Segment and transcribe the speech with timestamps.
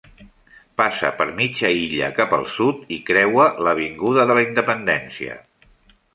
[0.81, 5.39] Passa per mitja illa cap al sud i creua l'Avinguda de la Independència.